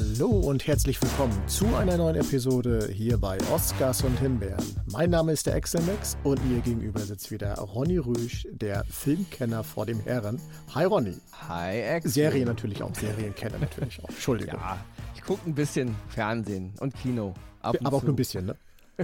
[0.00, 4.64] Hallo und herzlich willkommen zu einer neuen Episode hier bei Oscars und Himbeeren.
[4.86, 9.84] Mein Name ist der Excelmax und mir gegenüber sitzt wieder Ronny Rüsch, der Filmkenner vor
[9.84, 10.40] dem Herren.
[10.74, 11.16] Hi Ronny.
[11.46, 12.12] Hi Axel.
[12.12, 14.08] Serie natürlich auch, Serienkenner natürlich auch.
[14.08, 14.54] Entschuldigung.
[14.54, 14.82] Ja,
[15.14, 17.34] ich gucke ein bisschen Fernsehen und Kino.
[17.60, 18.56] aber auch nur ein bisschen, ne?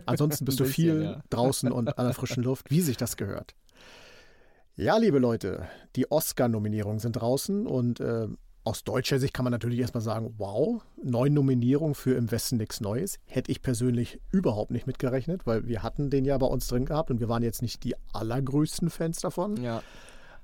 [0.07, 1.23] Ansonsten bist bisschen, du viel ja.
[1.28, 3.55] draußen und an der frischen Luft, wie sich das gehört.
[4.77, 8.28] Ja, liebe Leute, die Oscar-Nominierungen sind draußen und äh,
[8.66, 12.80] aus deutscher Sicht kann man natürlich erstmal sagen, wow, neun Nominierungen für Im Westen nichts
[12.80, 13.20] Neues.
[13.25, 17.11] Hätte ich persönlich überhaupt nicht mitgerechnet, weil wir hatten den ja bei uns drin gehabt
[17.11, 19.62] und wir waren jetzt nicht die allergrößten Fans davon.
[19.62, 19.83] Ja.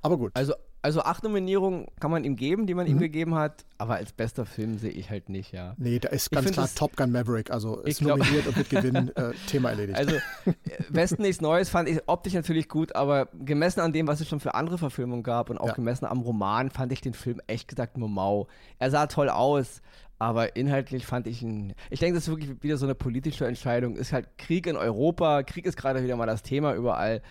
[0.02, 0.30] Aber gut.
[0.34, 2.92] Also also acht Nominierungen kann man ihm geben, die man mhm.
[2.92, 5.74] ihm gegeben hat, aber als bester Film sehe ich halt nicht, ja.
[5.78, 9.14] Nee, da ist ganz klar Top Gun Maverick, also ist glaub, nominiert und wird gewinnen,
[9.16, 9.96] äh, Thema erledigt.
[9.96, 10.52] Also äh,
[10.88, 14.40] Westen nichts Neues fand ich optisch natürlich gut, aber gemessen an dem, was es schon
[14.40, 15.74] für andere Verfilmungen gab und auch ja.
[15.74, 18.48] gemessen am Roman, fand ich den Film echt gesagt nur mau.
[18.78, 19.82] Er sah toll aus,
[20.18, 21.74] aber inhaltlich fand ich ihn.
[21.90, 23.96] Ich denke, das ist wirklich wieder so eine politische Entscheidung.
[23.96, 25.42] Ist halt Krieg in Europa.
[25.42, 27.22] Krieg ist gerade wieder mal das Thema überall.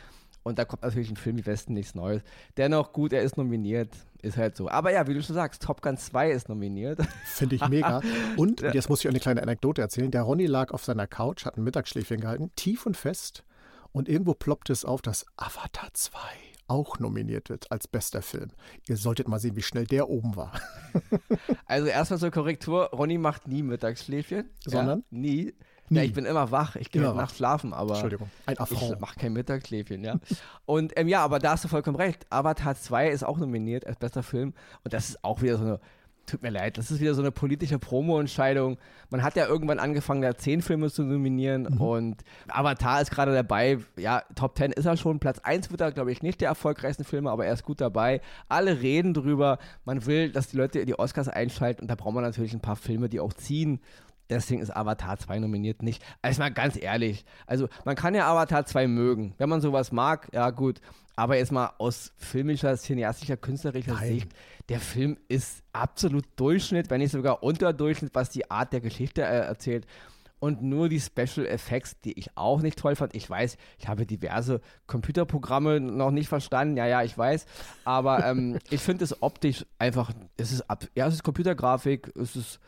[0.44, 2.24] Und da kommt natürlich ein Film wie Westen nichts Neues.
[2.58, 3.90] Dennoch gut, er ist nominiert.
[4.22, 4.70] Ist halt so.
[4.70, 7.00] Aber ja, wie du schon sagst, Top Gun 2 ist nominiert.
[7.26, 8.02] Finde ich mega.
[8.38, 10.12] Und jetzt muss ich euch eine kleine Anekdote erzählen.
[10.12, 13.44] Der Ronny lag auf seiner Couch, hat ein Mittagsschläfchen gehalten, tief und fest.
[13.92, 16.18] Und irgendwo ploppte es auf, dass Avatar 2
[16.68, 18.52] auch nominiert wird als bester Film.
[18.88, 20.54] Ihr solltet mal sehen, wie schnell der oben war.
[21.66, 24.50] also erstmal zur Korrektur, Ronny macht nie Mittagsschläfchen.
[24.66, 25.04] Sondern?
[25.12, 25.54] Ja, nie.
[25.92, 25.98] Nie.
[25.98, 26.78] Ja, ich bin immer wach.
[26.78, 28.30] Ich gehe nachts schlafen, aber Entschuldigung.
[28.46, 30.16] Ein ich mache kein Mittagsschläfchen, ja.
[30.66, 32.26] und ähm, ja, aber da hast du vollkommen recht.
[32.30, 34.54] Avatar 2 ist auch nominiert als bester Film
[34.86, 35.80] und das ist auch wieder so eine
[36.28, 38.78] Tut mir leid, das ist wieder so eine politische Promo-Entscheidung.
[39.10, 41.82] Man hat ja irgendwann angefangen, da zehn Filme zu nominieren mhm.
[41.82, 43.80] und Avatar ist gerade dabei.
[43.98, 45.20] Ja, Top 10 ist er schon.
[45.20, 48.22] Platz 1 wird er, glaube ich, nicht der erfolgreichsten Filme, aber er ist gut dabei.
[48.48, 49.58] Alle reden drüber.
[49.84, 52.78] Man will, dass die Leute die Oscars einschalten und da braucht man natürlich ein paar
[52.78, 53.82] Filme, die auch ziehen.
[54.32, 56.02] Deswegen ist Avatar 2 nominiert nicht.
[56.22, 57.26] Also mal ganz ehrlich.
[57.46, 59.36] Also man kann ja Avatar 2 mögen.
[59.38, 60.80] Wenn man sowas mag, ja gut.
[61.18, 64.08] Aber jetzt mal aus filmischer, cineastischer, künstlerischer Nein.
[64.08, 64.32] Sicht,
[64.70, 69.42] der Film ist absolut Durchschnitt, wenn nicht sogar Unterdurchschnitt, was die Art der Geschichte äh,
[69.42, 69.86] erzählt.
[70.40, 73.14] Und nur die Special Effects, die ich auch nicht toll fand.
[73.14, 76.78] Ich weiß, ich habe diverse Computerprogramme noch nicht verstanden.
[76.78, 77.46] Ja, ja, ich weiß.
[77.84, 82.38] Aber ähm, ich finde es optisch einfach, es ist, ab, ja, es ist Computergrafik, es
[82.38, 82.60] ist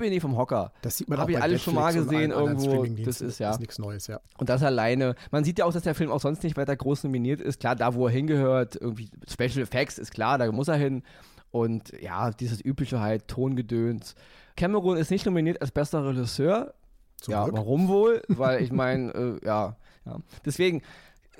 [0.00, 0.72] Ihr nie vom Hocker.
[0.82, 2.84] Das sieht man Hab auch ich alles schon mal gesehen irgendwo.
[3.04, 3.50] Das ist ja.
[3.50, 4.20] ist nichts Neues, ja.
[4.38, 5.14] Und das alleine.
[5.30, 7.60] Man sieht ja auch, dass der Film auch sonst nicht weiter groß nominiert ist.
[7.60, 11.02] Klar, da wo er hingehört, irgendwie Special Effects ist klar, da muss er hin.
[11.50, 14.14] Und ja, dieses übliche halt, Tongedöns.
[14.56, 16.74] Cameron ist nicht nominiert als bester Regisseur.
[17.16, 17.56] Zum ja, Glück.
[17.56, 18.22] warum wohl?
[18.28, 19.12] Weil ich meine,
[19.42, 20.18] äh, ja, ja.
[20.44, 20.82] Deswegen,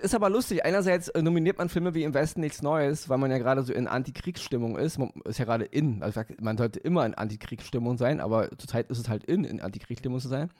[0.01, 0.65] ist aber lustig.
[0.65, 3.73] Einerseits äh, nominiert man Filme wie Im Westen nichts Neues, weil man ja gerade so
[3.73, 4.99] in Antikriegsstimmung ist.
[4.99, 6.03] Man ist ja gerade in.
[6.03, 10.21] Also man sollte immer in Antikriegsstimmung sein, aber zurzeit ist es halt in, in Antikriegsstimmung
[10.21, 10.51] zu sein.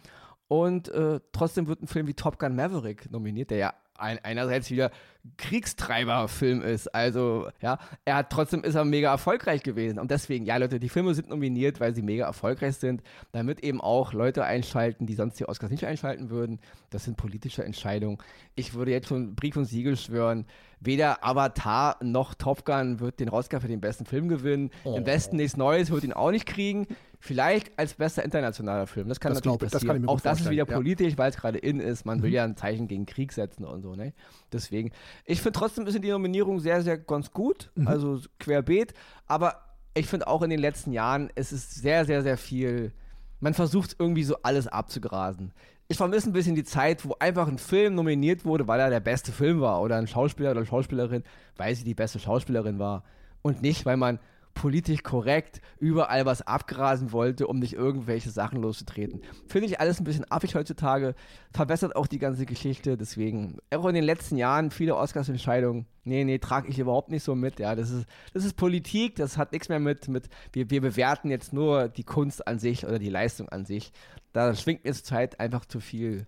[0.49, 4.71] Und äh, trotzdem wird ein Film wie Top Gun Maverick nominiert, der ja ein, einerseits
[4.71, 4.91] wieder
[5.37, 6.89] Kriegstreiber-Film ist.
[6.95, 9.99] Also, ja, er hat trotzdem ist er mega erfolgreich gewesen.
[9.99, 13.03] Und deswegen, ja, Leute, die Filme sind nominiert, weil sie mega erfolgreich sind,
[13.33, 16.59] damit eben auch Leute einschalten, die sonst die Oscars nicht einschalten würden.
[16.89, 18.19] Das sind politische Entscheidungen.
[18.55, 20.47] Ich würde jetzt schon Brief und Siegel schwören,
[20.81, 24.71] weder Avatar noch Top Gun wird den Oscar für den besten Film gewinnen.
[24.85, 24.97] Oh.
[24.97, 26.87] Im Westen nichts Neues wird ihn auch nicht kriegen.
[27.23, 29.09] Vielleicht als bester internationaler Film.
[29.09, 29.89] Das kann das natürlich glaub, passieren.
[29.89, 32.07] Das kann auch das ist wieder politisch, weil es gerade in ist.
[32.07, 32.23] Man mhm.
[32.23, 33.95] will ja ein Zeichen gegen Krieg setzen und so.
[33.95, 34.15] Ne?
[34.51, 34.91] Deswegen.
[35.27, 37.71] Ich finde trotzdem ist die Nominierung sehr, sehr ganz gut.
[37.75, 37.89] Mhm.
[37.89, 38.95] Also querbeet.
[39.27, 39.61] Aber
[39.93, 42.91] ich finde auch in den letzten Jahren, es ist sehr, sehr, sehr viel.
[43.39, 45.53] Man versucht irgendwie so alles abzugrasen.
[45.89, 49.01] Ich vermisse ein bisschen die Zeit, wo einfach ein Film nominiert wurde, weil er der
[49.01, 49.83] beste Film war.
[49.83, 51.25] Oder ein Schauspieler oder Schauspielerin,
[51.57, 53.05] weil sie die beste Schauspielerin war.
[53.43, 54.21] Und nicht, weil man
[54.55, 59.23] politisch korrekt überall was abgrasen wollte, um nicht irgendwelche Sachen loszutreten.
[59.47, 61.15] Finde ich alles ein bisschen affig heutzutage,
[61.53, 63.59] verbessert auch die ganze Geschichte, deswegen.
[63.75, 67.59] Auch in den letzten Jahren viele Oscars-Entscheidungen, nee, nee, trage ich überhaupt nicht so mit,
[67.59, 71.31] ja, das ist, das ist Politik, das hat nichts mehr mit, mit wir, wir bewerten
[71.31, 73.93] jetzt nur die Kunst an sich oder die Leistung an sich,
[74.33, 76.27] da schwingt mir zur Zeit einfach zu viel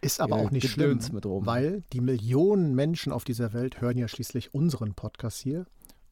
[0.00, 4.54] ist aber auch nicht schlimm, weil die Millionen Menschen auf dieser Welt hören ja schließlich
[4.54, 5.66] unseren Podcast hier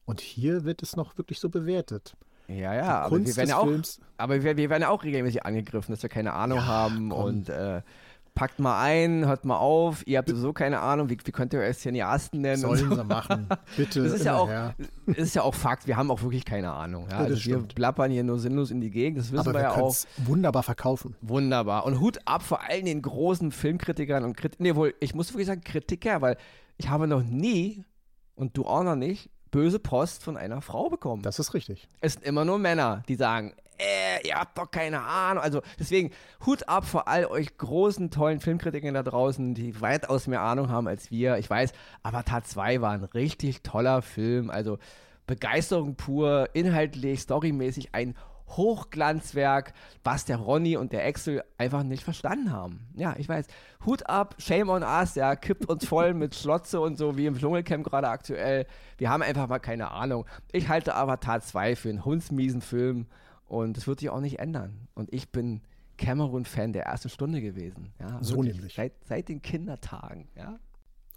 [0.07, 2.15] und hier wird es noch wirklich so bewertet.
[2.47, 3.67] Ja, ja, aber wir, werden ja auch,
[4.15, 7.23] aber wir, wir, werden ja auch regelmäßig angegriffen, dass wir keine Ahnung ja, haben komm.
[7.23, 7.81] und äh,
[8.33, 11.59] packt mal ein, hört mal auf, ihr habt sowieso keine Ahnung, wie, wie könnt ihr
[11.59, 12.61] euch Cineasten nennen?
[12.61, 14.01] Sollen sie machen, bitte.
[14.01, 14.49] Das ist ja, auch,
[15.07, 17.07] das ist ja auch Fakt, wir haben auch wirklich keine Ahnung.
[17.11, 17.23] Ja?
[17.23, 19.63] Ja, also wir plappern hier nur sinnlos in die Gegend, das wissen Aber wir, wir
[19.63, 19.93] ja auch.
[20.19, 21.17] wunderbar verkaufen.
[21.19, 21.85] Wunderbar.
[21.85, 25.47] Und Hut ab vor allen den großen Filmkritikern und Kritikern, nee, wohl, ich muss wirklich
[25.47, 26.37] sagen Kritiker, weil
[26.77, 27.83] ich habe noch nie,
[28.35, 31.21] und du auch noch nicht, böse Post von einer Frau bekommen.
[31.21, 31.87] Das ist richtig.
[32.01, 35.43] Es sind immer nur Männer, die sagen, äh, ihr habt doch keine Ahnung.
[35.43, 36.11] Also deswegen
[36.45, 40.87] Hut ab vor all euch großen, tollen Filmkritiken da draußen, die weitaus mehr Ahnung haben
[40.87, 41.37] als wir.
[41.37, 41.73] Ich weiß,
[42.03, 44.49] Avatar 2 war ein richtig toller Film.
[44.49, 44.79] Also
[45.27, 48.15] Begeisterung pur, inhaltlich, storymäßig ein
[48.49, 49.73] Hochglanzwerk,
[50.03, 52.87] was der Ronny und der Axel einfach nicht verstanden haben.
[52.95, 53.47] Ja, ich weiß.
[53.85, 57.37] Hut ab, shame on us, ja, kippt uns voll mit Schlotze und so, wie im
[57.37, 58.65] Dschungelcamp gerade aktuell.
[58.97, 60.25] Wir haben einfach mal keine Ahnung.
[60.51, 63.07] Ich halte Avatar 2 für einen hundsmiesen Film
[63.47, 64.87] und es wird sich auch nicht ändern.
[64.93, 65.61] Und ich bin
[65.97, 67.91] Cameron-Fan der ersten Stunde gewesen.
[67.99, 68.75] Ja, so nämlich.
[68.75, 70.59] Seit, seit den Kindertagen, ja.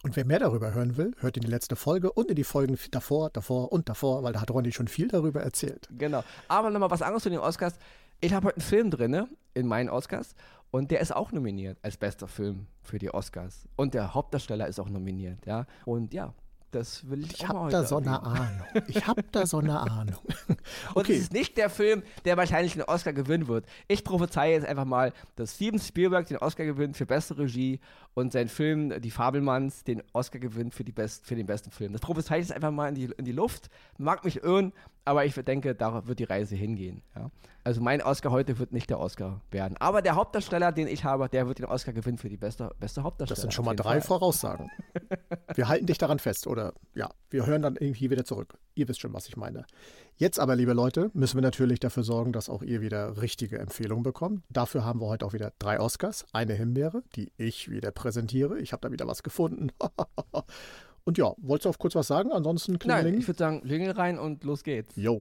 [0.03, 2.79] Und wer mehr darüber hören will, hört in die letzte Folge und in die Folgen
[2.91, 5.89] davor, davor und davor, weil da hat Ronny schon viel darüber erzählt.
[5.99, 6.25] Genau.
[6.49, 7.75] Aber nochmal was anderes zu den Oscars.
[8.21, 10.35] Ich habe heute einen Film drin in meinen Oscars
[10.71, 13.69] und der ist auch nominiert als bester Film für die Oscars.
[13.77, 15.67] Und der Hauptdarsteller ist auch nominiert, ja.
[15.85, 16.33] Und ja,
[16.71, 18.67] das will ich, ich auch mal da so eine Ahnung.
[18.87, 20.21] Ich habe da so eine Ahnung.
[20.95, 23.67] Und es ist nicht der Film, der wahrscheinlich den Oscar gewinnen wird.
[23.89, 27.81] Ich prophezeie jetzt einfach mal, dass Steven Spielberg den Oscar gewinnt für beste Regie
[28.15, 31.93] und sein Film Die Fabelmanns den Oscar gewinnt für, die best, für den besten Film.
[31.93, 33.71] Das prophezeie ich jetzt einfach mal in die, in die Luft.
[33.99, 34.73] Mag mich irren,
[35.05, 37.03] aber ich denke, da wird die Reise hingehen.
[37.17, 37.31] Ja.
[37.63, 39.77] Also mein Oscar heute wird nicht der Oscar werden.
[39.79, 43.03] Aber der Hauptdarsteller, den ich habe, der wird den Oscar gewinnen für die beste, beste
[43.03, 43.37] Hauptdarsteller.
[43.37, 44.03] Das sind schon mal drei Fall.
[44.03, 44.71] Voraussagen.
[45.55, 48.59] wir halten dich daran fest oder ja, wir hören dann irgendwie wieder zurück.
[48.75, 49.67] Ihr wisst schon, was ich meine.
[50.17, 54.03] Jetzt aber, liebe Leute, müssen wir natürlich dafür sorgen, dass auch ihr wieder richtige Empfehlungen
[54.03, 54.43] bekommt.
[54.49, 56.25] Dafür haben wir heute auch wieder drei Oscars.
[56.33, 58.59] Eine Himbeere, die ich wieder präsentiere.
[58.59, 59.71] Ich habe da wieder was gefunden.
[61.05, 62.33] Und ja, wolltest du auf kurz was sagen?
[62.33, 63.13] Ansonsten Klingeling?
[63.13, 64.97] Nein, ich würde sagen, Klingel rein und los geht's.
[64.97, 65.21] Jo.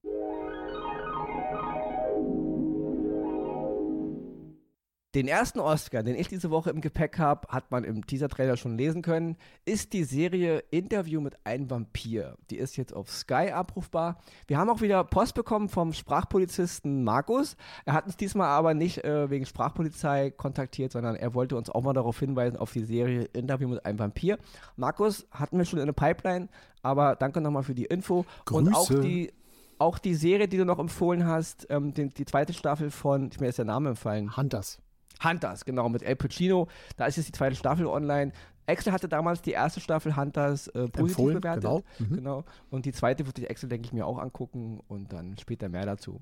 [5.16, 8.78] Den ersten Oscar, den ich diese Woche im Gepäck habe, hat man im Teaser-Trailer schon
[8.78, 12.38] lesen können, ist die Serie Interview mit einem Vampir.
[12.52, 14.20] Die ist jetzt auf Sky abrufbar.
[14.46, 17.58] Wir haben auch wieder Post bekommen vom Sprachpolizisten Markus.
[17.86, 21.82] Er hat uns diesmal aber nicht äh, wegen Sprachpolizei kontaktiert, sondern er wollte uns auch
[21.82, 24.38] mal darauf hinweisen, auf die Serie Interview mit einem Vampir.
[24.76, 26.50] Markus hatten wir schon in der Pipeline,
[26.84, 28.26] aber danke nochmal für die Info.
[28.46, 28.68] Grüße.
[28.68, 29.34] Und auch die
[29.80, 33.40] auch die Serie, die du noch empfohlen hast, ähm, die, die, zweite Staffel von, ich
[33.40, 34.36] mir ist der Name empfallen.
[34.36, 34.80] Hunters.
[35.24, 36.68] Hunters, genau, mit El Pacino.
[36.98, 38.31] Da ist jetzt die zweite Staffel online.
[38.66, 41.63] Excel hatte damals die erste Staffel Hunters äh, positiv Empfohlen, bewertet.
[41.63, 41.83] Genau.
[42.00, 42.16] Mhm.
[42.16, 42.44] genau.
[42.69, 45.86] Und die zweite wird sich Excel, denke ich, mir auch angucken und dann später mehr
[45.86, 46.21] dazu.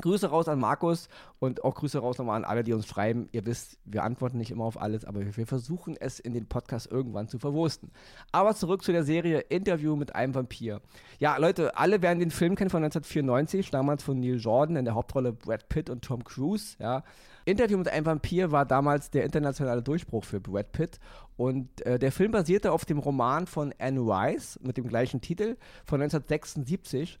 [0.00, 1.08] Grüße raus an Markus
[1.38, 3.28] und auch Grüße raus nochmal an alle, die uns schreiben.
[3.32, 6.90] Ihr wisst, wir antworten nicht immer auf alles, aber wir versuchen es in den Podcast
[6.90, 7.90] irgendwann zu verwursten.
[8.30, 10.82] Aber zurück zu der Serie Interview mit einem Vampir.
[11.18, 14.94] Ja, Leute, alle werden den Film kennen von 1994, damals von Neil Jordan in der
[14.94, 16.76] Hauptrolle Brad Pitt und Tom Cruise.
[16.78, 17.02] Ja.
[17.46, 20.98] Interview mit einem Vampir war damals der internationale Durchbruch für Brad Pitt.
[21.36, 25.56] Und äh, der Film basierte auf dem Roman von Anne Rice mit dem gleichen Titel
[25.86, 27.18] von 1976.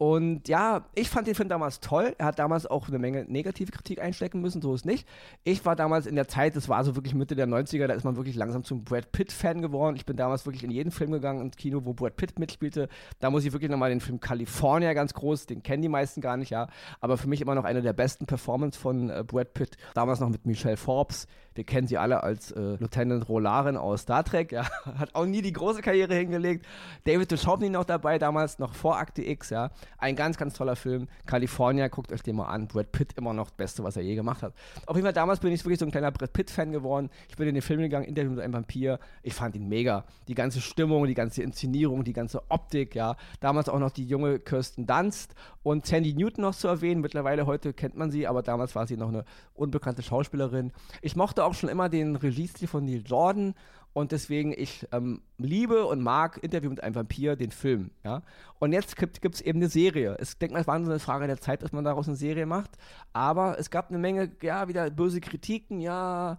[0.00, 2.14] Und ja, ich fand den Film damals toll.
[2.16, 5.06] Er hat damals auch eine Menge negative Kritik einstecken müssen, so ist nicht.
[5.44, 8.04] Ich war damals in der Zeit, das war so wirklich Mitte der 90er, da ist
[8.04, 9.96] man wirklich langsam zum Brad Pitt-Fan geworden.
[9.96, 12.88] Ich bin damals wirklich in jeden Film gegangen ins Kino, wo Brad Pitt mitspielte.
[13.18, 16.38] Da muss ich wirklich nochmal den Film California ganz groß, den kennen die meisten gar
[16.38, 16.68] nicht, ja.
[17.00, 19.76] Aber für mich immer noch eine der besten Performances von äh, Brad Pitt.
[19.92, 21.26] Damals noch mit Michelle Forbes.
[21.54, 24.52] Wir kennen sie alle als äh, Lieutenant Rolaren aus Star Trek.
[24.52, 24.64] Ja.
[24.98, 26.64] Hat auch nie die große Karriere hingelegt.
[27.04, 29.50] David Duchovny noch dabei, damals noch vor Akte X.
[29.50, 29.70] Ja.
[29.98, 31.08] Ein ganz, ganz toller Film.
[31.26, 32.68] California, guckt euch den mal an.
[32.68, 34.54] Brad Pitt immer noch das Beste, was er je gemacht hat.
[34.86, 37.10] Auf jeden Fall, damals bin ich wirklich so ein kleiner Brad Pitt-Fan geworden.
[37.28, 39.00] Ich bin in den Film gegangen, Interview mit einem Vampir.
[39.22, 40.04] Ich fand ihn mega.
[40.28, 43.16] Die ganze Stimmung, die ganze Inszenierung, die ganze Optik, ja.
[43.40, 47.00] Damals auch noch die junge Kirsten Dunst und Sandy Newton noch zu erwähnen.
[47.00, 50.72] Mittlerweile, heute kennt man sie, aber damals war sie noch eine unbekannte Schauspielerin.
[51.02, 53.54] Ich mochte auch schon immer den Regiestil von Neil Jordan
[53.92, 57.90] und deswegen, ich ähm, liebe und mag Interview mit einem Vampir, den Film.
[58.04, 58.22] Ja?
[58.60, 60.16] Und jetzt gibt es eben eine Serie.
[60.20, 62.46] Ich denke mal, es war so eine Frage der Zeit, dass man daraus eine Serie
[62.46, 62.70] macht.
[63.12, 65.80] Aber es gab eine Menge, ja, wieder böse Kritiken.
[65.80, 66.38] Ja,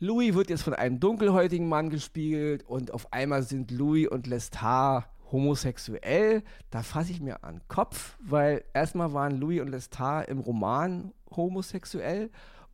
[0.00, 5.08] Louis wird jetzt von einem dunkelhäutigen Mann gespielt und auf einmal sind Louis und Lestat
[5.30, 6.42] homosexuell.
[6.70, 11.12] Da fasse ich mir an den Kopf, weil erstmal waren Louis und Lestat im Roman
[11.30, 12.30] homosexuell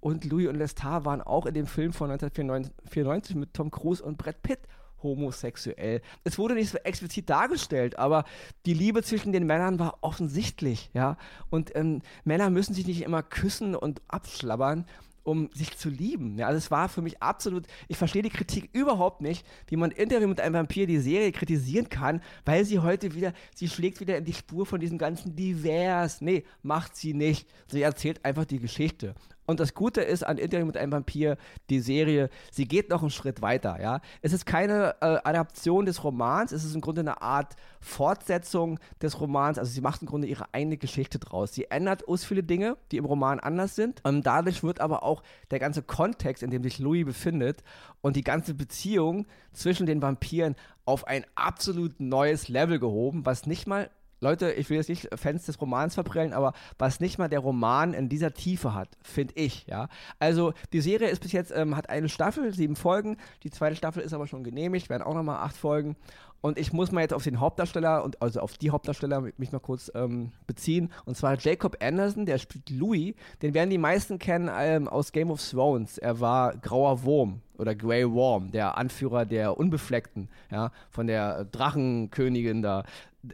[0.07, 4.17] und Louis und Lestat waren auch in dem Film von 1994 mit Tom Cruise und
[4.17, 4.61] Brad Pitt
[5.03, 6.01] homosexuell.
[6.23, 8.25] Es wurde nicht so explizit dargestellt, aber
[8.67, 11.17] die Liebe zwischen den Männern war offensichtlich, ja.
[11.51, 14.87] Und ähm, Männer müssen sich nicht immer küssen und abschlabbern,
[15.25, 16.39] um sich zu lieben.
[16.39, 19.91] Ja, also es war für mich absolut, ich verstehe die Kritik überhaupt nicht, wie man
[19.91, 24.17] Interview mit einem Vampir die Serie kritisieren kann, weil sie heute wieder, sie schlägt wieder
[24.17, 26.21] in die Spur von diesem ganzen Divers.
[26.21, 27.49] Nee, macht sie nicht.
[27.67, 29.17] Sie erzählt einfach die Geschichte.
[29.47, 31.37] Und das Gute ist an Interview mit einem Vampir,
[31.71, 34.01] die Serie, sie geht noch einen Schritt weiter, ja.
[34.23, 39.21] Es ist keine äh, Adaption des Romans, es ist im Grunde eine Art Fortsetzung des
[39.21, 39.59] Romans.
[39.59, 41.55] Also sie macht im Grunde ihre eigene Geschichte draus.
[41.55, 44.01] Sie ändert us viele Dinge, die im Roman anders sind.
[44.05, 47.63] Und dadurch wird aber auch der ganze Kontext, in dem sich Louis befindet
[48.01, 53.67] und die ganze Beziehung zwischen den Vampiren auf ein absolut neues Level gehoben, was nicht
[53.67, 57.41] mal Leute, ich will jetzt nicht Fans des Romans verprellen, aber was nicht mal der
[57.41, 59.89] Roman in dieser Tiefe hat, finde ich, ja.
[60.19, 63.17] Also die Serie ist bis jetzt, ähm, hat eine Staffel, sieben Folgen.
[63.43, 65.97] Die zweite Staffel ist aber schon genehmigt, werden auch nochmal acht Folgen.
[66.41, 69.59] Und ich muss mal jetzt auf den Hauptdarsteller und also auf die Hauptdarsteller mich mal
[69.59, 70.93] kurz ähm, beziehen.
[71.05, 73.15] Und zwar Jacob Anderson, der spielt Louis.
[73.43, 75.99] Den werden die meisten kennen ähm, aus Game of Thrones.
[75.99, 82.63] Er war Grauer Wurm oder Grey Worm, der Anführer der Unbefleckten, ja, von der Drachenkönigin
[82.63, 82.85] da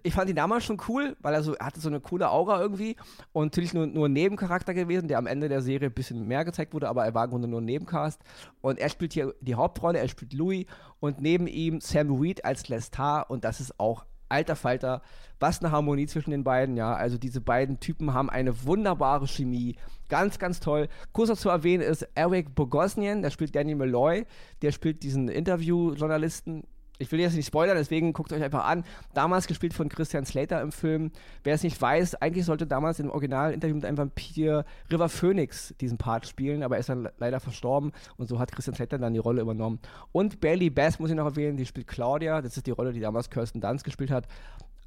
[0.02, 2.60] ich fand ihn damals schon cool, weil er so er hatte so eine coole Aura
[2.60, 2.96] irgendwie
[3.32, 6.44] und natürlich nur, nur ein Nebencharakter gewesen, der am Ende der Serie ein bisschen mehr
[6.44, 8.20] gezeigt wurde, aber er war im Grunde nur ein Nebencast.
[8.60, 10.66] Und er spielt hier die Hauptrolle, er spielt Louis
[11.00, 15.02] und neben ihm Sam Reed als Lestat und das ist auch alter Falter,
[15.38, 16.94] was eine Harmonie zwischen den beiden, ja.
[16.94, 19.76] Also diese beiden Typen haben eine wunderbare Chemie.
[20.08, 20.88] Ganz, ganz toll.
[21.12, 24.26] Kurz noch zu erwähnen ist Eric Bogosnian, der spielt Danny Malloy,
[24.62, 26.64] der spielt diesen Interviewjournalisten
[27.02, 28.84] ich will jetzt nicht spoilern, deswegen guckt euch einfach an.
[29.12, 31.10] Damals gespielt von Christian Slater im Film.
[31.44, 35.98] Wer es nicht weiß, eigentlich sollte damals im Original-Interview mit einem Vampir River Phoenix diesen
[35.98, 39.18] Part spielen, aber er ist dann leider verstorben und so hat Christian Slater dann die
[39.18, 39.80] Rolle übernommen.
[40.12, 42.40] Und Bailey Bass muss ich noch erwähnen, die spielt Claudia.
[42.40, 44.26] Das ist die Rolle, die damals Kirsten Dunst gespielt hat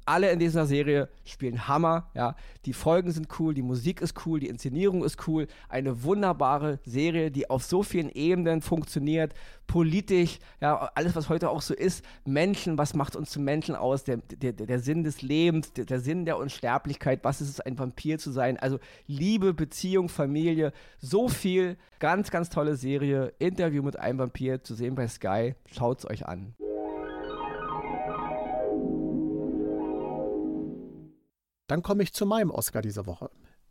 [0.06, 2.36] alle in dieser Serie spielen Hammer, ja.
[2.64, 5.46] Die Folgen sind cool, die Musik ist cool, die Inszenierung ist cool.
[5.68, 9.34] Eine wunderbare Serie, die auf so vielen Ebenen funktioniert.
[9.66, 12.04] Politisch, ja, alles, was heute auch so ist.
[12.24, 14.04] Menschen, was macht uns zu Menschen aus?
[14.04, 17.78] Der, der, der Sinn des Lebens, der, der Sinn der Unsterblichkeit, was ist es, ein
[17.78, 18.56] Vampir zu sein?
[18.58, 21.76] Also Liebe, Beziehung, Familie, so viel.
[21.98, 23.32] Ganz, ganz tolle Serie.
[23.38, 25.54] Interview mit einem Vampir zu sehen bei Sky.
[25.72, 26.54] Schaut es euch an.
[31.66, 33.30] Dann komme ich zu meinem Oscar dieser Woche.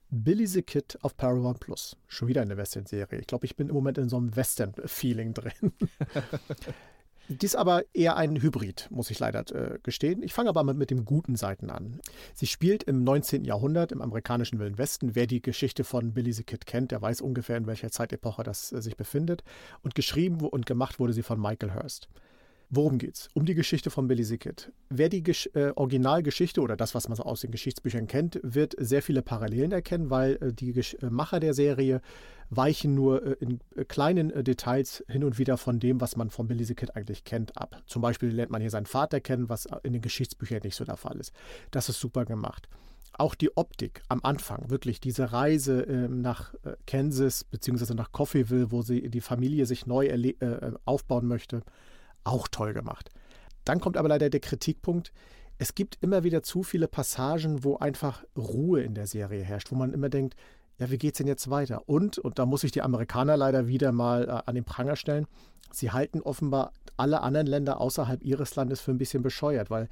[0.10, 1.98] Billy the Kid auf Paramount Plus.
[2.08, 3.20] Schon wieder eine Western-Serie.
[3.20, 5.54] Ich glaube, ich bin im Moment in so einem Western-Feeling drin.
[7.28, 10.22] Dies aber eher ein Hybrid, muss ich leider äh, gestehen.
[10.22, 12.00] Ich fange aber mit, mit den guten Seiten an.
[12.36, 13.44] Sie spielt im 19.
[13.46, 15.16] Jahrhundert im amerikanischen Wilden Westen.
[15.16, 18.72] Wer die Geschichte von Billy the Kid kennt, der weiß ungefähr, in welcher Zeitepoche das
[18.72, 19.44] äh, sich befindet.
[19.82, 22.10] Und geschrieben und gemacht wurde sie von Michael Hurst.
[22.70, 23.30] Worum geht's?
[23.34, 24.72] Um die Geschichte von Billy Kid.
[24.90, 28.76] Wer die Gesch äh, Originalgeschichte oder das, was man so aus den Geschichtsbüchern kennt, wird
[28.78, 32.02] sehr viele Parallelen erkennen, weil äh, die Gesch äh, Macher der Serie
[32.50, 36.30] weichen nur äh, in äh, kleinen äh, Details hin und wieder von dem, was man
[36.30, 37.82] von Billy Kid eigentlich kennt, ab.
[37.86, 40.98] Zum Beispiel lernt man hier seinen Vater kennen, was in den Geschichtsbüchern nicht so der
[40.98, 41.34] Fall ist.
[41.72, 42.68] Das ist super gemacht
[43.18, 46.54] auch die Optik am Anfang, wirklich diese Reise äh, nach
[46.86, 47.94] Kansas bzw.
[47.94, 51.64] nach Coffeeville, wo sie die Familie sich neu äh, aufbauen möchte,
[52.26, 53.10] auch toll gemacht.
[53.64, 55.12] Dann kommt aber leider der Kritikpunkt,
[55.58, 59.76] es gibt immer wieder zu viele Passagen, wo einfach Ruhe in der Serie herrscht, wo
[59.76, 60.36] man immer denkt,
[60.80, 61.88] ja, wie geht's denn jetzt weiter?
[61.88, 65.28] Und, und da muss ich die Amerikaner leider wieder mal äh, an den Pranger stellen,
[65.72, 69.90] sie halten offenbar alle anderen Länder außerhalb ihres Landes für ein bisschen bescheuert, weil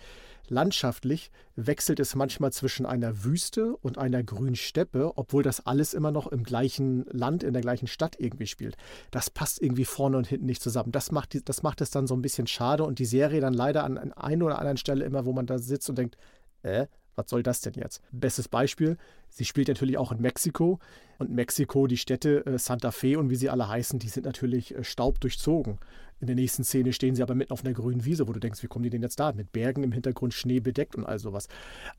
[0.48, 6.12] landschaftlich wechselt es manchmal zwischen einer Wüste und einer grünen Steppe, obwohl das alles immer
[6.12, 8.78] noch im gleichen Land, in der gleichen Stadt irgendwie spielt.
[9.12, 10.92] Das passt irgendwie vorne und hinten nicht zusammen.
[10.92, 13.54] Das macht, die, das macht es dann so ein bisschen schade und die Serie dann
[13.54, 16.18] leider an, an einer oder anderen Stelle immer, wo man da sitzt und denkt,
[16.62, 18.02] äh, was soll das denn jetzt?
[18.12, 18.98] Bestes Beispiel,
[19.30, 20.80] sie spielt natürlich auch in Mexiko
[21.18, 24.76] und Mexiko, die Städte äh, Santa Fe und wie sie alle heißen, die sind natürlich
[24.76, 25.80] äh, staubdurchzogen.
[26.20, 28.64] In der nächsten Szene stehen sie aber mitten auf einer grünen Wiese, wo du denkst,
[28.64, 29.34] wie kommen die denn jetzt da?
[29.34, 31.48] Mit Bergen im Hintergrund, Schnee bedeckt und all sowas.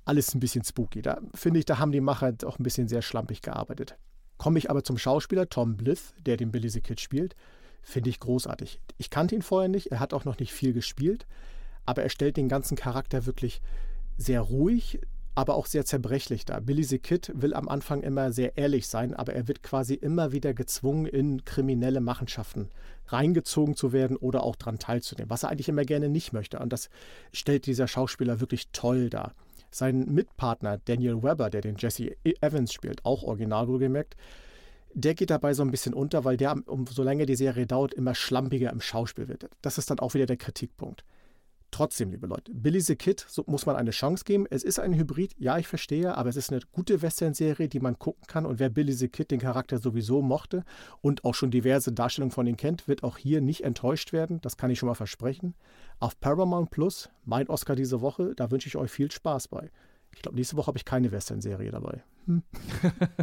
[0.05, 1.03] Alles ein bisschen spooky.
[1.03, 3.97] Da finde ich, da haben die Macher auch ein bisschen sehr schlampig gearbeitet.
[4.39, 7.37] Komme ich aber zum Schauspieler Tom Blyth, der den Billy the Kid spielt,
[7.83, 8.81] finde ich großartig.
[8.97, 11.27] Ich kannte ihn vorher nicht, er hat auch noch nicht viel gespielt,
[11.85, 13.61] aber er stellt den ganzen Charakter wirklich
[14.17, 15.01] sehr ruhig,
[15.35, 16.61] aber auch sehr zerbrechlich da.
[16.61, 20.33] Billy the Kid will am Anfang immer sehr ehrlich sein, aber er wird quasi immer
[20.33, 22.69] wieder gezwungen, in kriminelle Machenschaften
[23.09, 26.59] reingezogen zu werden oder auch daran teilzunehmen, was er eigentlich immer gerne nicht möchte.
[26.61, 26.89] Und das
[27.33, 29.35] stellt dieser Schauspieler wirklich toll dar.
[29.71, 34.17] Sein Mitpartner Daniel Webber, der den Jesse Evans spielt, auch original wohlgemerkt,
[34.95, 38.15] der geht dabei so ein bisschen unter, weil der, umso länger die Serie dauert, immer
[38.15, 39.51] schlampiger im Schauspiel wird.
[39.61, 41.05] Das ist dann auch wieder der Kritikpunkt.
[41.75, 44.47] Trotzdem, liebe Leute, Billy the Kid so muss man eine Chance geben.
[44.49, 47.99] Es ist ein Hybrid, ja, ich verstehe, aber es ist eine gute Western-Serie, die man
[47.99, 48.47] gucken kann.
[48.47, 50.63] Und wer Billy the Kid, den Charakter sowieso mochte
[51.01, 54.41] und auch schon diverse Darstellungen von ihm kennt, wird auch hier nicht enttäuscht werden.
[54.43, 55.57] Das kann ich schon mal versprechen.
[55.99, 59.73] Auf Paramount Plus, mein Oscar diese Woche, da wünsche ich euch viel Spaß bei.
[60.15, 62.05] Ich glaube, nächste Woche habe ich keine Western-Serie dabei.
[62.27, 62.43] Hm.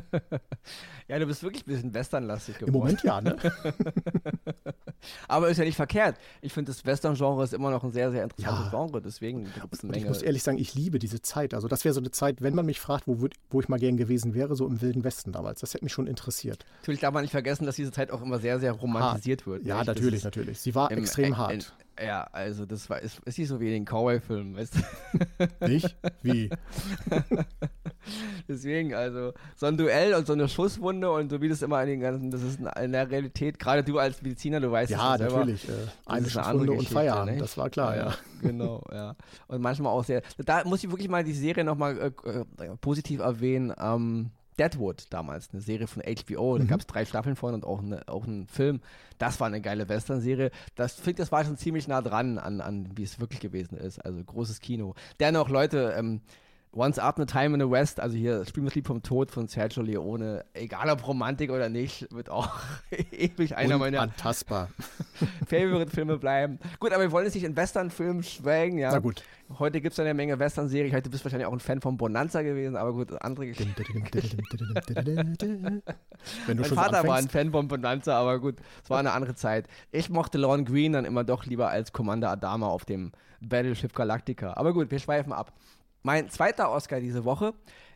[1.08, 2.74] ja, du bist wirklich ein bisschen westernlastig geworden.
[2.74, 3.36] Im Moment ja, ne?
[5.28, 6.18] Aber ist ja nicht verkehrt.
[6.42, 8.70] Ich finde, das Western-Genre ist immer noch ein sehr, sehr interessantes ja.
[8.70, 9.02] Genre.
[9.02, 10.04] Deswegen gibt es eine Menge.
[10.04, 11.54] Ich muss ehrlich sagen, ich liebe diese Zeit.
[11.54, 13.98] Also, das wäre so eine Zeit, wenn man mich fragt, wo, wo ich mal gern
[13.98, 15.62] gewesen wäre, so im Wilden Westen damals.
[15.62, 16.66] Das hätte mich schon interessiert.
[16.82, 19.48] Natürlich darf man nicht vergessen, dass diese Zeit auch immer sehr, sehr romantisiert hart.
[19.48, 19.66] wird.
[19.66, 20.60] Ja, natürlich, natürlich.
[20.60, 21.54] Sie war extrem hart.
[21.54, 21.64] In,
[22.00, 25.68] ja, also das war, ist, ist nicht so wie in den Cowboy-Filmen, weißt du?
[25.68, 25.96] Nicht?
[26.22, 26.50] Wie?
[28.48, 31.90] Deswegen, also, so ein Duell und so eine Schusswunde und so wie das immer in
[31.90, 35.32] den ganzen, das ist in der Realität, gerade du als Mediziner, du weißt ja, das
[35.32, 35.62] natürlich.
[35.62, 37.40] Selber, äh, eine Schusswunde und Feierabend, ne?
[37.40, 38.08] das war klar, ja.
[38.08, 38.16] ja.
[38.42, 39.16] Genau, ja.
[39.48, 43.20] Und manchmal auch sehr, da muss ich wirklich mal die Serie nochmal äh, äh, positiv
[43.20, 46.58] erwähnen, ähm, Deadwood damals, eine Serie von HBO.
[46.58, 46.68] Da mhm.
[46.68, 48.82] gab es drei Staffeln von und auch, eine, auch einen Film.
[49.18, 50.52] Das war eine geile Western-Serie.
[50.76, 54.04] Das finde das war schon ziemlich nah dran an, an wie es wirklich gewesen ist.
[54.04, 54.96] Also großes Kino.
[55.20, 56.22] Dennoch, Leute, ähm,
[56.74, 59.84] Once Upon a Time in the West, also hier Spiel Lied vom Tod von Sergio
[59.84, 62.50] Leone, egal ob Romantik oder nicht, wird auch
[63.12, 64.08] ewig einer meiner
[65.48, 66.60] Favorite-Filme bleiben.
[66.80, 68.92] Gut, aber wir wollen jetzt nicht in Western-Filmen schwelgen, ja.
[68.92, 69.22] Na gut.
[69.60, 70.96] Heute gibt es eine Menge Western-Serien.
[70.96, 73.76] Heute bist du wahrscheinlich auch ein Fan von Bonanza gewesen, aber gut, andere Geschichten.
[76.48, 79.68] mein Vater war ein Fan von Bonanza, aber gut, es war eine andere Zeit.
[79.92, 83.12] Ich mochte Lorne Green dann immer doch lieber als Commander Adama auf dem
[83.42, 84.54] Battleship Galactica.
[84.54, 85.52] Aber gut, wir schweifen ab.
[86.04, 87.54] Mein zweiter Oscar diese Woche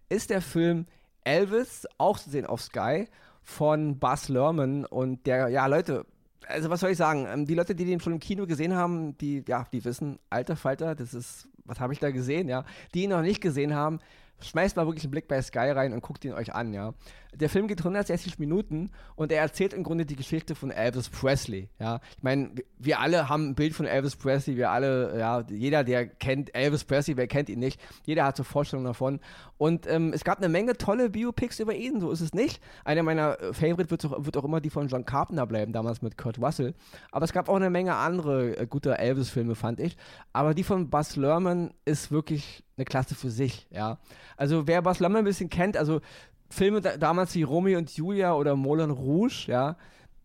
[0.10, 0.86] ist der Film
[1.24, 3.08] Elvis, auch zu sehen auf Sky,
[3.42, 4.86] von Buzz Lerman.
[4.86, 6.06] Und der, ja, Leute,
[6.48, 7.26] also was soll ich sagen?
[7.28, 10.56] Ähm, die Leute, die den schon im Kino gesehen haben, die, ja, die wissen, alter
[10.56, 12.64] Falter, das ist, was habe ich da gesehen, ja.
[12.94, 14.00] Die ihn noch nicht gesehen haben,
[14.42, 16.94] schmeißt mal wirklich einen Blick bei Sky rein und guckt ihn euch an, ja.
[17.36, 21.70] Der Film geht 160 Minuten und er erzählt im Grunde die Geschichte von Elvis Presley,
[21.80, 22.00] ja.
[22.18, 26.08] Ich meine, wir alle haben ein Bild von Elvis Presley, wir alle, ja, jeder, der
[26.08, 29.20] kennt Elvis Presley, wer kennt ihn nicht, jeder hat so Vorstellungen davon
[29.58, 32.62] und ähm, es gab eine Menge tolle Biopics über ihn, so ist es nicht.
[32.84, 36.02] Einer meiner äh, Favorite wird auch, wird auch immer die von John Carpenter bleiben, damals
[36.02, 36.74] mit Kurt Russell,
[37.12, 39.98] aber es gab auch eine Menge andere äh, gute Elvis-Filme, fand ich,
[40.34, 44.00] aber die von Buzz Lerman ist wirklich eine Klasse für sich, ja.
[44.38, 46.02] Also wer Bas Lammer ein bisschen kennt, also
[46.56, 49.76] Filme da, damals wie Romeo und Julia oder Moulin Rouge, ja,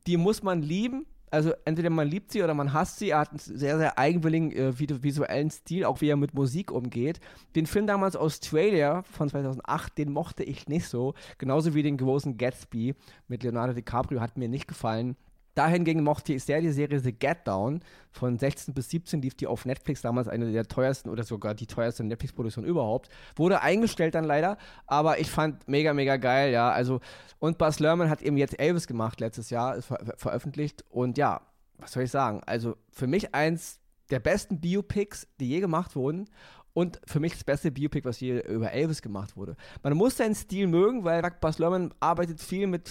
[0.06, 1.06] die muss man lieben.
[1.32, 3.10] Also entweder man liebt sie oder man hasst sie.
[3.10, 7.20] Er hat einen sehr, sehr eigenwilligen äh, visuellen Stil, auch wie er mit Musik umgeht.
[7.54, 11.14] Den Film damals Australia von 2008, den mochte ich nicht so.
[11.38, 12.94] Genauso wie den großen Gatsby
[13.28, 15.16] mit Leonardo DiCaprio hat mir nicht gefallen.
[15.60, 17.80] Dahingegen mochte ich sehr die Serie The Get Down.
[18.12, 21.66] Von 16 bis 17 lief die auf Netflix, damals eine der teuersten oder sogar die
[21.66, 23.10] teuerste Netflix-Produktion überhaupt.
[23.36, 26.70] Wurde eingestellt dann leider, aber ich fand mega, mega geil, ja.
[26.70, 27.00] Also,
[27.40, 30.82] und Buzz Lerman hat eben jetzt Elvis gemacht letztes Jahr, ver veröffentlicht.
[30.88, 31.42] Und ja,
[31.76, 32.40] was soll ich sagen?
[32.46, 36.30] Also, für mich eins der besten Biopics, die je gemacht wurden
[36.72, 39.56] und für mich das beste Biopic, was hier über Elvis gemacht wurde.
[39.82, 42.90] Man muss seinen Stil mögen, weil Bas Lerman arbeitet viel mit,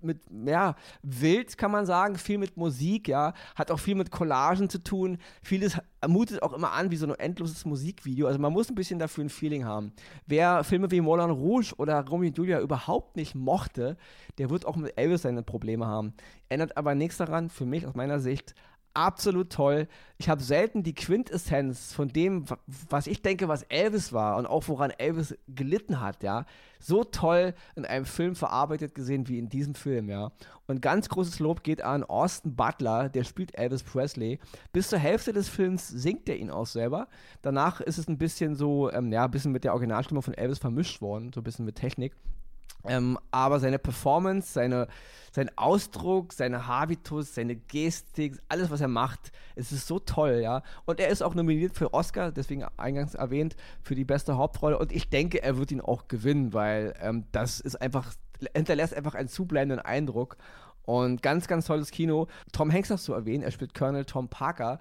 [0.00, 4.70] mit, ja, wild kann man sagen, viel mit Musik, ja, hat auch viel mit Collagen
[4.70, 5.18] zu tun.
[5.42, 8.26] Vieles mutet auch immer an wie so ein endloses Musikvideo.
[8.26, 9.92] Also man muss ein bisschen dafür ein Feeling haben.
[10.26, 13.96] Wer Filme wie Moulin Rouge oder Romeo und Julia überhaupt nicht mochte,
[14.38, 16.14] der wird auch mit Elvis seine Probleme haben.
[16.48, 18.54] Ändert aber nichts daran, für mich aus meiner Sicht,
[18.96, 19.88] absolut toll.
[20.18, 22.46] Ich habe selten die Quintessenz von dem,
[22.88, 26.46] was ich denke, was Elvis war und auch woran Elvis gelitten hat, ja,
[26.80, 30.32] so toll in einem Film verarbeitet gesehen wie in diesem Film, ja.
[30.66, 34.38] Und ganz großes Lob geht an Austin Butler, der spielt Elvis Presley.
[34.72, 37.08] Bis zur Hälfte des Films singt er ihn auch selber.
[37.42, 40.58] Danach ist es ein bisschen so, ähm, ja, ein bisschen mit der Originalstimme von Elvis
[40.58, 42.14] vermischt worden, so ein bisschen mit Technik.
[42.88, 44.88] Ähm, aber seine Performance, seine,
[45.32, 50.62] sein Ausdruck, seine Habitus, seine Gestik, alles, was er macht, es ist so toll, ja.
[50.84, 54.78] Und er ist auch nominiert für Oscar, deswegen eingangs erwähnt, für die beste Hauptrolle.
[54.78, 58.14] Und ich denke, er wird ihn auch gewinnen, weil ähm, das ist einfach,
[58.54, 60.36] hinterlässt einfach einen zubleibenden Eindruck.
[60.82, 62.28] Und ganz, ganz tolles Kino.
[62.52, 64.78] Tom Hanks noch zu erwähnen, er spielt Colonel Tom Parker.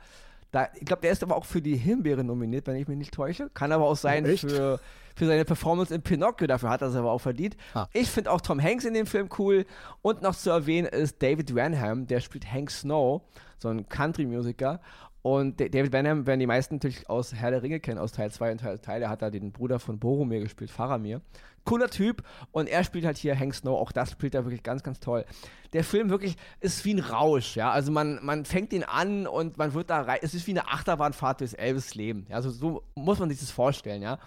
[0.55, 3.13] Da, ich glaube, der ist aber auch für die Himbeere nominiert, wenn ich mich nicht
[3.13, 3.49] täusche.
[3.53, 4.79] Kann aber auch sein oh, für,
[5.13, 6.47] für seine Performance in Pinocchio.
[6.47, 7.57] Dafür hat er es aber auch verdient.
[7.73, 7.87] Ah.
[7.91, 9.65] Ich finde auch Tom Hanks in dem Film cool.
[10.01, 13.21] Und noch zu erwähnen ist David Ranham, der spielt Hank Snow,
[13.57, 14.79] so ein Country-Musiker.
[15.25, 18.51] Und David Benham werden die meisten natürlich aus Herr der Ringe kennen, aus Teil 2
[18.51, 18.99] und Teil 3.
[18.99, 21.19] Der hat da den Bruder von Boromir gespielt, Faramir.
[21.63, 22.21] Cooler Typ.
[22.51, 23.75] Und er spielt halt hier Hank Snow.
[23.75, 25.25] Auch das spielt er wirklich ganz, ganz toll.
[25.73, 27.71] Der Film wirklich ist wie ein Rausch, ja.
[27.71, 30.19] Also man, man fängt ihn an und man wird da rein.
[30.21, 32.27] Es ist wie eine Achterbahnfahrt durchs Elvis Leben.
[32.29, 34.19] Ja, also so muss man sich das vorstellen, ja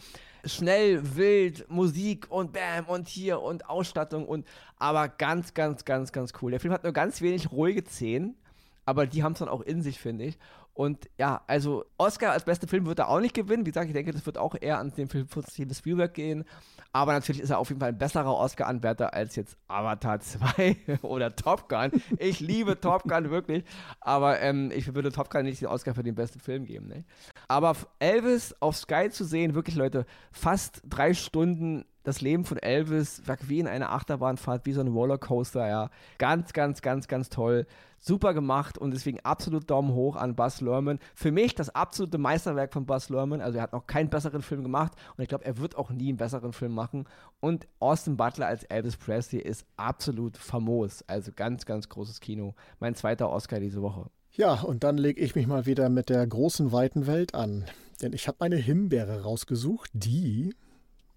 [0.44, 4.46] schnell, wild, Musik und Bam und hier und Ausstattung und
[4.78, 6.52] aber ganz, ganz, ganz, ganz cool.
[6.52, 8.37] Der Film hat nur ganz wenig ruhige Szenen
[8.88, 10.38] aber die haben es dann auch in sich, finde ich.
[10.79, 13.67] Und ja, also Oscar als bester Film wird er auch nicht gewinnen.
[13.67, 16.45] Wie gesagt, ich denke, das wird auch eher an den Film von Steven Spielberg gehen.
[16.93, 21.35] Aber natürlich ist er auf jeden Fall ein besserer Oscar-Anwärter als jetzt Avatar 2 oder
[21.35, 21.91] Top Gun.
[22.21, 23.64] Ich liebe Top Gun wirklich.
[24.01, 26.87] Aber ähm, ich würde Top Gun nicht den Oscar für den besten Film geben.
[26.87, 27.05] Ne?
[27.49, 33.23] Aber Elvis auf Sky zu sehen, wirklich Leute, fast drei Stunden das Leben von Elvis,
[33.42, 35.90] wie in einer Achterbahnfahrt, wie so ein Rollercoaster, ja.
[36.18, 37.66] Ganz, ganz, ganz, ganz toll.
[38.01, 41.01] Super gemacht und deswegen absolut Daumen hoch an Buzz Lerman.
[41.14, 43.40] Für mich das absolute Meisterwerk von Buzz Lerman.
[43.40, 46.09] Also er hat noch keinen besseren Film gemacht und ich glaube, er wird auch nie
[46.09, 47.05] einen besseren Film machen.
[47.40, 51.05] Und Austin Butler als Elvis Presley ist absolut famos.
[51.09, 52.55] Also ganz, ganz großes Kino.
[52.81, 54.07] Mein zweiter Oscar diese Woche.
[54.33, 57.64] Ja, und dann lege ich mich mal wieder mit der großen, weiten Welt an.
[58.01, 60.55] Denn ich habe eine Himbeere rausgesucht, die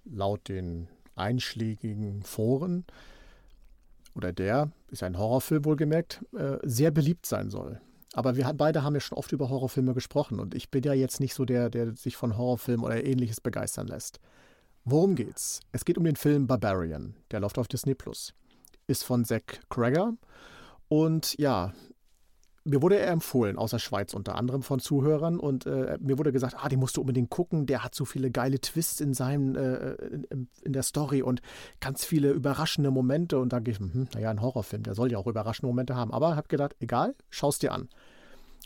[0.05, 2.85] laut den einschlägigen Foren
[4.15, 7.79] oder der, ist ein Horrorfilm wohlgemerkt, äh, sehr beliebt sein soll.
[8.13, 11.19] Aber wir beide haben ja schon oft über Horrorfilme gesprochen und ich bin ja jetzt
[11.19, 14.19] nicht so der, der sich von Horrorfilmen oder ähnliches begeistern lässt.
[14.83, 15.61] Worum geht's?
[15.71, 18.33] Es geht um den Film Barbarian, der läuft auf Disney Plus.
[18.87, 20.13] Ist von Zach Cregger
[20.89, 21.73] und ja,
[22.63, 25.39] mir wurde er empfohlen, aus der Schweiz unter anderem von Zuhörern.
[25.39, 27.65] Und äh, mir wurde gesagt, ah, den musst du unbedingt gucken.
[27.65, 29.93] Der hat so viele geile Twists in seinem, äh,
[30.29, 31.41] in, in, der Story und
[31.79, 33.39] ganz viele überraschende Momente.
[33.39, 36.13] Und da gehe ich, hm, naja, ein Horrorfilm, der soll ja auch überraschende Momente haben.
[36.13, 37.89] Aber habe gedacht, egal, schaust dir an.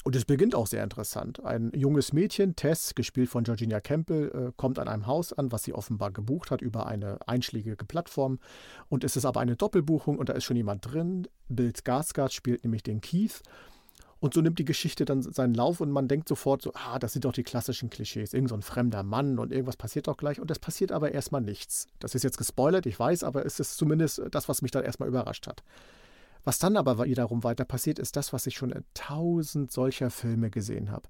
[0.03, 1.43] Und es beginnt auch sehr interessant.
[1.43, 5.63] Ein junges Mädchen, Tess, gespielt von Georgina Campbell, äh, kommt an einem Haus an, was
[5.63, 8.39] sie offenbar gebucht hat über eine einschlägige Plattform.
[8.87, 11.27] Und es ist aber eine Doppelbuchung und da ist schon jemand drin.
[11.49, 13.41] Bill Skarsgård spielt nämlich den Keith.
[14.19, 17.13] Und so nimmt die Geschichte dann seinen Lauf und man denkt sofort so, ah, das
[17.13, 18.33] sind doch die klassischen Klischees.
[18.33, 20.39] Irgend so ein fremder Mann und irgendwas passiert doch gleich.
[20.39, 21.87] Und es passiert aber erstmal nichts.
[21.99, 25.09] Das ist jetzt gespoilert, ich weiß, aber es ist zumindest das, was mich dann erstmal
[25.09, 25.63] überrascht hat.
[26.43, 30.49] Was dann aber wiederum weiter passiert, ist das, was ich schon in tausend solcher Filme
[30.49, 31.07] gesehen habe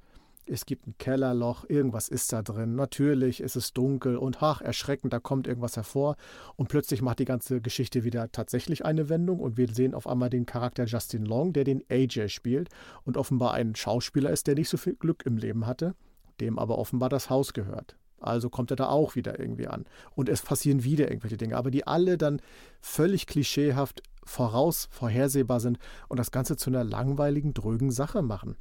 [0.47, 2.75] es gibt ein Kellerloch, irgendwas ist da drin.
[2.75, 6.15] Natürlich ist es dunkel und ach, erschreckend, da kommt irgendwas hervor.
[6.55, 10.29] Und plötzlich macht die ganze Geschichte wieder tatsächlich eine Wendung und wir sehen auf einmal
[10.29, 12.69] den Charakter Justin Long, der den AJ spielt
[13.03, 15.95] und offenbar ein Schauspieler ist, der nicht so viel Glück im Leben hatte,
[16.39, 17.97] dem aber offenbar das Haus gehört.
[18.19, 19.85] Also kommt er da auch wieder irgendwie an.
[20.15, 22.41] Und es passieren wieder irgendwelche Dinge, aber die alle dann
[22.81, 25.77] völlig klischeehaft voraus, vorhersehbar sind
[26.07, 28.55] und das Ganze zu einer langweiligen, drögen Sache machen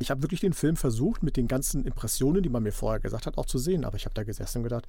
[0.00, 3.26] ich habe wirklich den Film versucht, mit den ganzen Impressionen, die man mir vorher gesagt
[3.26, 3.84] hat, auch zu sehen.
[3.84, 4.88] Aber ich habe da gesessen und gedacht,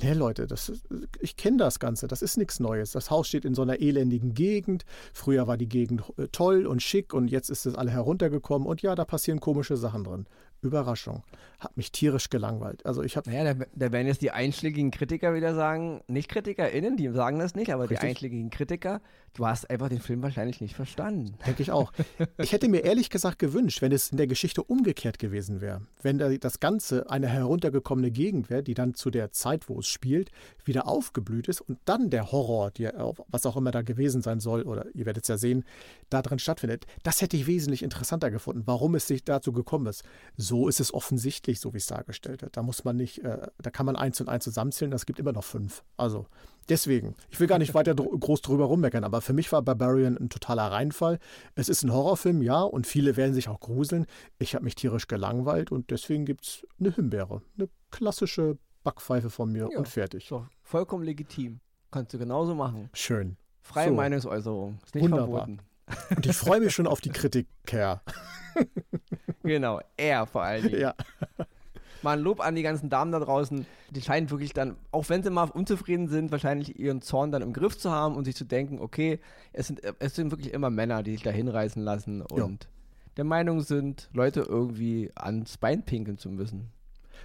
[0.00, 0.72] nee Leute, das
[1.20, 2.92] ich kenne das Ganze, das ist nichts Neues.
[2.92, 4.86] Das Haus steht in so einer elendigen Gegend.
[5.12, 8.66] Früher war die Gegend äh, toll und schick und jetzt ist es alle heruntergekommen.
[8.66, 10.26] Und ja, da passieren komische Sachen drin.
[10.66, 11.22] Überraschung.
[11.58, 12.84] Hat mich tierisch gelangweilt.
[12.84, 13.30] Also ich habe.
[13.30, 17.54] Naja, da, da, werden jetzt die einschlägigen Kritiker wieder sagen, nicht KritikerInnen, die sagen das
[17.54, 18.00] nicht, aber Richtig.
[18.00, 19.00] die einschlägigen Kritiker,
[19.34, 21.38] du hast einfach den Film wahrscheinlich nicht verstanden.
[21.46, 21.92] Denke ich auch.
[22.38, 25.82] ich hätte mir ehrlich gesagt gewünscht, wenn es in der Geschichte umgekehrt gewesen wäre.
[26.02, 30.30] Wenn das Ganze eine heruntergekommene Gegend wäre, die dann zu der Zeit, wo es spielt,
[30.64, 32.88] wieder aufgeblüht ist und dann der Horror, die,
[33.28, 35.64] was auch immer da gewesen sein soll, oder ihr werdet es ja sehen,
[36.10, 36.86] da drin stattfindet.
[37.02, 40.04] Das hätte ich wesentlich interessanter gefunden, warum es sich dazu gekommen ist.
[40.36, 42.56] So ist es offensichtlich, so wie es dargestellt wird.
[42.56, 45.32] Da muss man nicht, äh, da kann man eins und eins zusammenzählen, das gibt immer
[45.32, 45.84] noch fünf.
[45.96, 46.26] Also
[46.68, 50.16] deswegen, ich will gar nicht weiter dr groß drüber rummeckern, aber für mich war Barbarian
[50.16, 51.18] ein totaler Reinfall.
[51.54, 54.06] Es ist ein Horrorfilm, ja, und viele werden sich auch gruseln.
[54.38, 57.42] Ich habe mich tierisch gelangweilt und deswegen gibt es eine Himbeere.
[57.56, 60.26] Eine klassische Backpfeife von mir ja, und fertig.
[60.28, 61.60] So, vollkommen legitim.
[61.90, 62.90] Kannst du genauso machen.
[62.94, 63.36] Schön.
[63.62, 63.94] Freie so.
[63.94, 64.78] Meinungsäußerung.
[64.84, 65.46] Ist nicht Wunderbar.
[65.46, 65.65] verboten.
[66.14, 68.02] Und ich freue mich schon auf die Kritik, Kerr.
[69.42, 70.80] genau, er vor allen Dingen.
[70.80, 70.94] Ja.
[72.02, 73.66] Mal ein Lob an die ganzen Damen da draußen.
[73.90, 77.52] Die scheinen wirklich dann, auch wenn sie mal unzufrieden sind, wahrscheinlich ihren Zorn dann im
[77.52, 79.20] Griff zu haben und sich zu denken, okay,
[79.52, 82.70] es sind, es sind wirklich immer Männer, die sich da hinreißen lassen und ja.
[83.16, 86.70] der Meinung sind, Leute irgendwie ans Bein pinkeln zu müssen.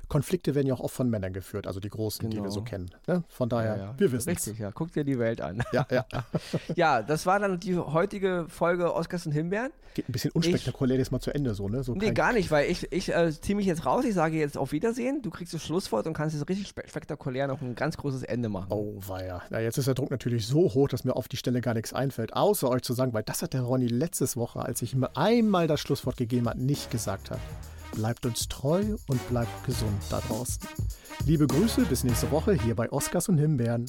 [0.08, 2.42] Konflikte werden ja auch oft von Männern geführt, also die großen, genau.
[2.42, 2.70] die wir so genau.
[2.70, 2.92] kennen.
[3.08, 3.24] Ne?
[3.30, 3.96] Von daher, ja, ja.
[3.98, 4.48] wir wissen es.
[4.48, 4.72] Richtig, ja.
[4.72, 5.62] Guck dir die Welt an.
[5.72, 6.06] Ja, ja.
[6.76, 9.72] ja, das war dann die heutige Folge Oscars und Himbeeren.
[9.94, 11.84] Geht ein bisschen unspektakulär jetzt mal zu Ende so, ne?
[11.84, 14.58] So nee, gar nicht, weil ich, ich äh, ziehe mich jetzt raus, ich sage jetzt
[14.58, 18.24] auf Wiedersehen, du kriegst das Schlusswort und kannst jetzt richtig spektakulär noch ein ganz großes
[18.24, 18.68] Ende machen.
[18.70, 19.42] Oh, weia.
[19.50, 21.94] Ja, jetzt ist der Druck natürlich so hoch, dass mir auf die Stelle gar nichts
[21.94, 25.06] einfällt, außer euch zu sagen, weil das hat der Ronny letztes Woche, als ich ihm
[25.14, 27.40] einmal das Schlusswort gegeben habe, nicht gesagt hat.
[27.94, 30.60] Bleibt uns treu und bleibt gesund da draußen.
[31.26, 33.86] Liebe Grüße, bis nächste Woche hier bei Oscars und Himbeeren.